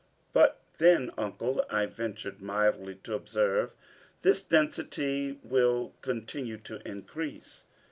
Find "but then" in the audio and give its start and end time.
0.33-1.11